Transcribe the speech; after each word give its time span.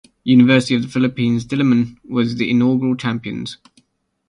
University 0.23 0.73
of 0.73 0.81
the 0.81 0.87
Philippines 0.87 1.45
Diliman 1.45 1.95
was 2.03 2.37
the 2.37 2.49
inaugural 2.49 2.95
champions. 2.95 3.57